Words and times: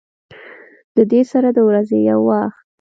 د 0.95 0.97
دې 1.11 1.21
سره 1.31 1.49
د 1.53 1.59
ورځې 1.69 1.97
يو 2.09 2.19
وخت 2.29 2.59